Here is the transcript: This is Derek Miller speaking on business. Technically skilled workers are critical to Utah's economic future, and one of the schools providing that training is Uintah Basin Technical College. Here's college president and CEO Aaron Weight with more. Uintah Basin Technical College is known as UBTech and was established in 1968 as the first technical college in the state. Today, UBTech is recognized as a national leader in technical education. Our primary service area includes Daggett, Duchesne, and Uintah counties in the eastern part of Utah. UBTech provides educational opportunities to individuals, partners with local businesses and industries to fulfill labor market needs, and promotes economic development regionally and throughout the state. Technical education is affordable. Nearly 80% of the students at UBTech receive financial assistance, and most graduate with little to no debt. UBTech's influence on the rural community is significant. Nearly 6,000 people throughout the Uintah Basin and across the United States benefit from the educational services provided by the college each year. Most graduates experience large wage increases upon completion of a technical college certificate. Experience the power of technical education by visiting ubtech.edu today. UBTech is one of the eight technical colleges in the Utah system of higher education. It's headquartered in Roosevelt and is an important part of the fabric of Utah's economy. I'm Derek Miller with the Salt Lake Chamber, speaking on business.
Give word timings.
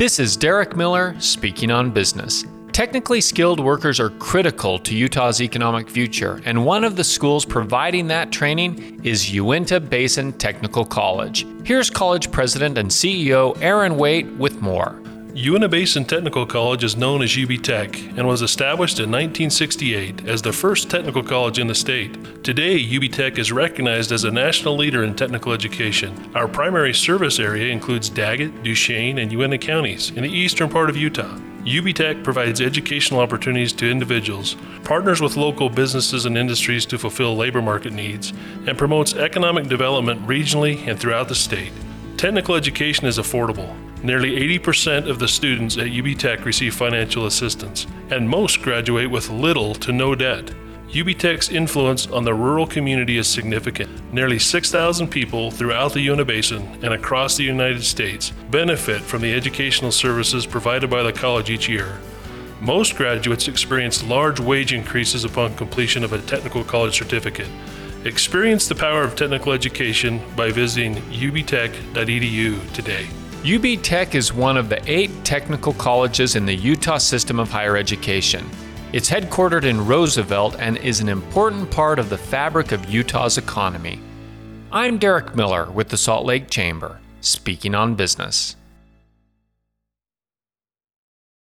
This 0.00 0.18
is 0.18 0.34
Derek 0.34 0.78
Miller 0.78 1.14
speaking 1.20 1.70
on 1.70 1.90
business. 1.90 2.46
Technically 2.72 3.20
skilled 3.20 3.60
workers 3.60 4.00
are 4.00 4.08
critical 4.08 4.78
to 4.78 4.94
Utah's 4.94 5.42
economic 5.42 5.90
future, 5.90 6.40
and 6.46 6.64
one 6.64 6.84
of 6.84 6.96
the 6.96 7.04
schools 7.04 7.44
providing 7.44 8.06
that 8.06 8.32
training 8.32 9.04
is 9.04 9.30
Uintah 9.30 9.78
Basin 9.78 10.32
Technical 10.32 10.86
College. 10.86 11.46
Here's 11.64 11.90
college 11.90 12.32
president 12.32 12.78
and 12.78 12.88
CEO 12.88 13.54
Aaron 13.60 13.98
Weight 13.98 14.26
with 14.36 14.62
more. 14.62 14.98
Uintah 15.34 15.68
Basin 15.68 16.04
Technical 16.04 16.44
College 16.44 16.82
is 16.82 16.96
known 16.96 17.22
as 17.22 17.30
UBTech 17.30 18.18
and 18.18 18.26
was 18.26 18.42
established 18.42 18.98
in 18.98 19.12
1968 19.12 20.26
as 20.26 20.42
the 20.42 20.52
first 20.52 20.90
technical 20.90 21.22
college 21.22 21.60
in 21.60 21.68
the 21.68 21.74
state. 21.74 22.42
Today, 22.42 22.76
UBTech 22.82 23.38
is 23.38 23.52
recognized 23.52 24.10
as 24.10 24.24
a 24.24 24.30
national 24.30 24.76
leader 24.76 25.04
in 25.04 25.14
technical 25.14 25.52
education. 25.52 26.32
Our 26.34 26.48
primary 26.48 26.92
service 26.92 27.38
area 27.38 27.72
includes 27.72 28.10
Daggett, 28.10 28.64
Duchesne, 28.64 29.18
and 29.18 29.30
Uintah 29.30 29.58
counties 29.58 30.10
in 30.10 30.24
the 30.24 30.28
eastern 30.28 30.68
part 30.68 30.90
of 30.90 30.96
Utah. 30.96 31.38
UBTech 31.62 32.24
provides 32.24 32.60
educational 32.60 33.20
opportunities 33.20 33.72
to 33.74 33.88
individuals, 33.88 34.56
partners 34.82 35.20
with 35.20 35.36
local 35.36 35.68
businesses 35.68 36.26
and 36.26 36.36
industries 36.36 36.84
to 36.86 36.98
fulfill 36.98 37.36
labor 37.36 37.62
market 37.62 37.92
needs, 37.92 38.32
and 38.66 38.76
promotes 38.76 39.14
economic 39.14 39.68
development 39.68 40.26
regionally 40.26 40.84
and 40.88 40.98
throughout 40.98 41.28
the 41.28 41.34
state. 41.36 41.72
Technical 42.16 42.56
education 42.56 43.06
is 43.06 43.18
affordable. 43.18 43.76
Nearly 44.02 44.58
80% 44.58 45.10
of 45.10 45.18
the 45.18 45.28
students 45.28 45.76
at 45.76 45.88
UBTech 45.88 46.44
receive 46.44 46.74
financial 46.74 47.26
assistance, 47.26 47.86
and 48.10 48.28
most 48.28 48.62
graduate 48.62 49.10
with 49.10 49.28
little 49.28 49.74
to 49.74 49.92
no 49.92 50.14
debt. 50.14 50.52
UBTech's 50.88 51.50
influence 51.50 52.06
on 52.06 52.24
the 52.24 52.34
rural 52.34 52.66
community 52.66 53.18
is 53.18 53.28
significant. 53.28 54.12
Nearly 54.12 54.38
6,000 54.38 55.06
people 55.08 55.50
throughout 55.50 55.92
the 55.92 56.00
Uintah 56.00 56.24
Basin 56.24 56.62
and 56.82 56.94
across 56.94 57.36
the 57.36 57.44
United 57.44 57.84
States 57.84 58.30
benefit 58.50 59.02
from 59.02 59.20
the 59.20 59.32
educational 59.34 59.92
services 59.92 60.46
provided 60.46 60.88
by 60.88 61.02
the 61.02 61.12
college 61.12 61.50
each 61.50 61.68
year. 61.68 62.00
Most 62.60 62.96
graduates 62.96 63.48
experience 63.48 64.02
large 64.02 64.40
wage 64.40 64.72
increases 64.72 65.24
upon 65.24 65.54
completion 65.56 66.04
of 66.04 66.12
a 66.12 66.22
technical 66.22 66.64
college 66.64 66.98
certificate. 66.98 67.48
Experience 68.04 68.66
the 68.66 68.74
power 68.74 69.02
of 69.02 69.14
technical 69.14 69.52
education 69.52 70.20
by 70.34 70.50
visiting 70.50 70.96
ubtech.edu 70.96 72.72
today. 72.72 73.06
UBTech 73.42 74.14
is 74.14 74.34
one 74.34 74.58
of 74.58 74.68
the 74.68 74.82
eight 74.84 75.24
technical 75.24 75.72
colleges 75.72 76.36
in 76.36 76.44
the 76.44 76.54
Utah 76.54 76.98
system 76.98 77.40
of 77.40 77.50
higher 77.50 77.74
education. 77.74 78.46
It's 78.92 79.08
headquartered 79.08 79.64
in 79.64 79.86
Roosevelt 79.86 80.56
and 80.58 80.76
is 80.76 81.00
an 81.00 81.08
important 81.08 81.70
part 81.70 81.98
of 81.98 82.10
the 82.10 82.18
fabric 82.18 82.72
of 82.72 82.90
Utah's 82.90 83.38
economy. 83.38 83.98
I'm 84.70 84.98
Derek 84.98 85.34
Miller 85.34 85.70
with 85.70 85.88
the 85.88 85.96
Salt 85.96 86.26
Lake 86.26 86.50
Chamber, 86.50 87.00
speaking 87.22 87.74
on 87.74 87.94
business. 87.94 88.56